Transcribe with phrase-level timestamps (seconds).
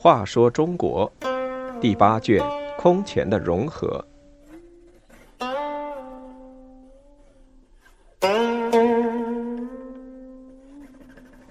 [0.00, 1.10] 话说中国
[1.80, 2.42] 第八卷
[2.78, 4.02] 空前的融合。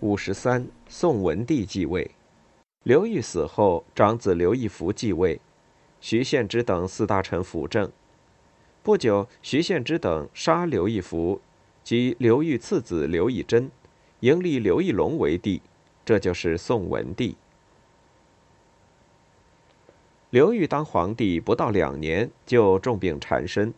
[0.00, 2.08] 五十三，宋文帝继位。
[2.84, 5.38] 刘裕死后，长子刘义福继位，
[6.00, 7.90] 徐献之等四大臣辅政。
[8.82, 11.40] 不久，徐献之等杀刘义福
[11.84, 13.70] 及刘裕次子刘义珍，
[14.20, 15.60] 迎立刘义隆为帝，
[16.04, 17.36] 这就是宋文帝。
[20.30, 23.72] 刘裕当皇帝不到两年，就重病缠身，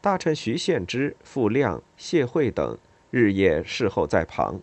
[0.00, 2.78] 大臣徐献之、傅亮、谢惠等
[3.10, 4.60] 日夜侍候在旁。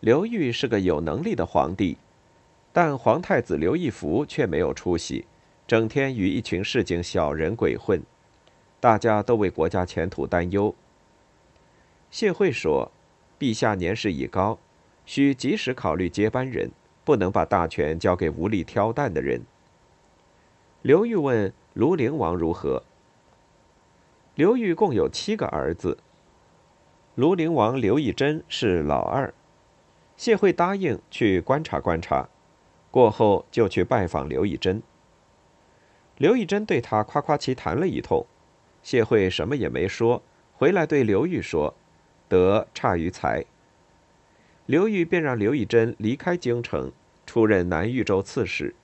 [0.00, 1.98] 刘裕是个有能力的皇帝，
[2.72, 5.24] 但皇太子刘义福却没有出息，
[5.68, 8.02] 整天与一群市井小人鬼混，
[8.80, 10.74] 大家都为国家前途担忧。
[12.10, 12.90] 谢惠说
[13.38, 14.58] ：“陛下年事已高，
[15.04, 16.70] 需及时考虑接班人，
[17.04, 19.42] 不能把大权交给无力挑担的人。”
[20.80, 22.82] 刘裕问庐陵王如何？
[24.36, 25.98] 刘裕共有七个儿子，
[27.14, 29.34] 庐陵王刘义珍是老二。
[30.16, 32.26] 谢惠答应去观察观察，
[32.90, 34.82] 过后就去拜访刘义珍。
[36.18, 38.26] 刘义珍对他夸夸其谈了一通，
[38.82, 40.20] 谢惠什么也没说，
[40.56, 41.74] 回来对刘裕说
[42.28, 43.44] ：“德差于才。”
[44.66, 46.90] 刘裕便让刘义珍离开京城，
[47.24, 48.74] 出任南豫州刺史。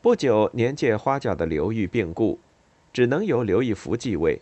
[0.00, 2.38] 不久，年届花甲的刘裕病故，
[2.92, 4.40] 只能由刘义福继位，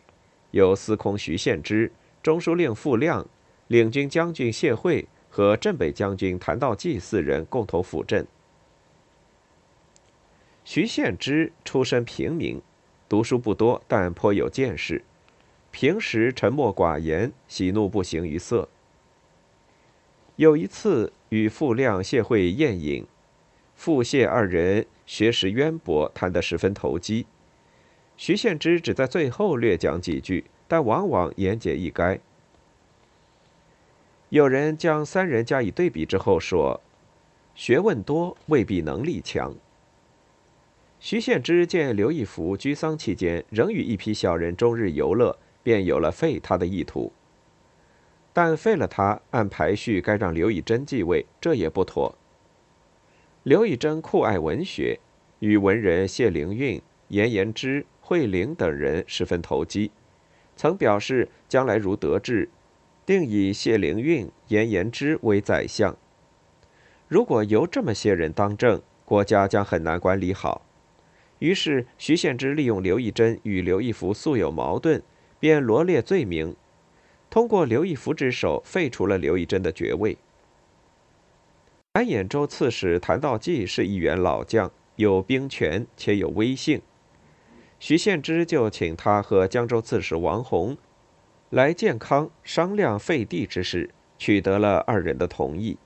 [0.52, 1.90] 由司空徐献之、
[2.22, 3.26] 中书令傅亮。
[3.66, 8.26] 领军将军谢惠和镇北将军谭道济四人共同辅政。
[10.72, 12.62] 徐献之出身平民，
[13.08, 15.02] 读书不多，但颇有见识。
[15.72, 18.68] 平时沉默寡言，喜怒不形于色。
[20.36, 23.04] 有一次与傅亮、谢惠宴饮，
[23.74, 27.26] 傅谢二人学识渊博，谈得十分投机。
[28.16, 32.20] 徐献之只在最后略讲几句，但往往言简意赅。
[34.28, 36.80] 有人将三人加以对比之后说
[37.56, 39.52] ：“学问多未必能力强。”
[41.02, 47.10] 徐献之见刘义福居丧期间仍与一批小人终日游乐，便有了废他的意图。
[48.34, 52.14] 但废了他，按排序该让刘以珍继位，这也不妥。
[53.44, 55.00] 刘以珍酷爱文学，
[55.38, 59.90] 与文人谢灵运、严延之、惠灵等人十分投机，
[60.54, 62.50] 曾表示将来如得志。
[63.06, 65.96] 定以谢灵运、严延之为宰相。
[67.08, 70.66] 如果由这么些人当政，国家将很难管理好。
[71.40, 75.02] 于是，徐献之利用刘义珍与刘义福素有矛盾，
[75.38, 76.54] 便罗列罪名，
[77.28, 80.16] 通过刘义福之手废除了刘义珍的爵位。
[81.94, 86.80] 南兖州刺史谭道济是一员老将，有兵权且有威信。
[87.78, 90.76] 徐献之就请他和江州刺史王弘。
[91.48, 95.78] 来建康商量废帝之事，取得了二人的同意。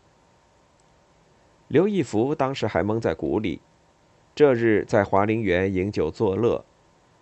[1.69, 3.63] 刘义福当时还蒙在鼓里，
[4.35, 6.65] 这日在华林园饮酒作乐，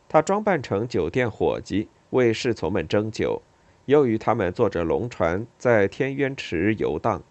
[0.08, 3.42] 他装扮成酒店伙计，为侍从们斟酒，
[3.86, 7.22] 又与他们坐着龙船在天渊池游荡。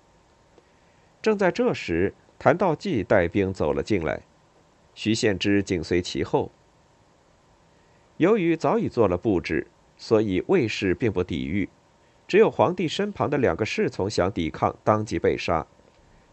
[1.22, 4.22] 正在这时，谭道济带兵走了进来，
[4.94, 6.52] 徐献之紧随其后。
[8.18, 9.68] 由于早已做了布置。
[9.98, 11.70] 所以卫士并不抵御，
[12.28, 15.64] 只有皇帝身旁的两个侍从想抵抗，当即被杀。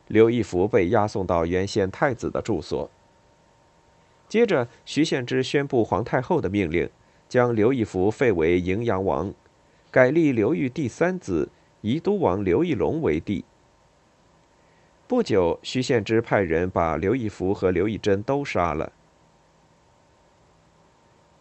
[0.07, 2.91] 刘义福被押送到原先太子的住所。
[4.29, 6.89] 接着，徐献之宣布皇太后的命令，
[7.29, 9.33] 将刘义福废为荥阳王，
[9.91, 11.51] 改立刘裕第三子
[11.81, 13.45] 宜都王刘义隆为帝。
[15.07, 18.93] 不久，徐献之派人把刘义福和刘义珍都杀了。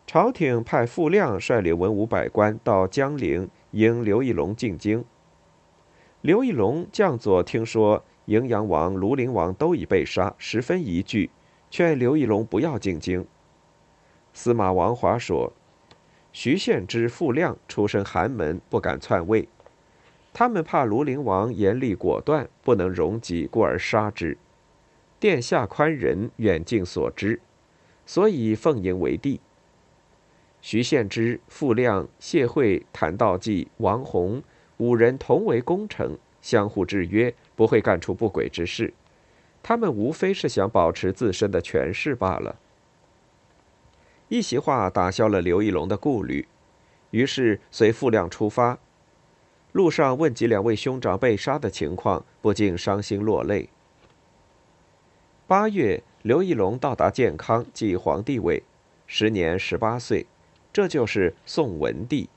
[0.05, 5.03] 朝廷派傅亮率领文武百官到江陵迎刘义隆进京。
[6.21, 11.29] 刘义隆将佐听说荥阳王、庐陵王都已被杀，十分疑惧，
[11.69, 13.25] 劝刘义隆不要进京。
[14.33, 15.51] 司马王华说
[16.31, 19.47] ：“徐献之、傅亮出身寒门，不敢篡位，
[20.31, 24.37] 他们怕庐陵王严厉果断，不能容己，故而杀之。
[25.19, 27.41] 殿下宽仁，远近所知，
[28.05, 29.41] 所以奉迎为帝。”
[30.61, 34.41] 徐献之、傅亮、谢惠、谭道济、王弘
[34.77, 38.93] 五人同为功臣，相互制约，不会干出不轨之事。
[39.67, 42.55] 他们无非是想保持自身的权势罢了。
[44.29, 46.47] 一席话打消了刘义隆的顾虑，
[47.11, 48.77] 于是随傅亮出发。
[49.73, 53.67] 路上问及两位兄长被杀的情况，不禁伤心落泪。
[55.47, 58.63] 八月，刘义隆到达建康，即皇帝位，
[59.05, 60.25] 时年十八岁，
[60.71, 62.29] 这就是宋文帝。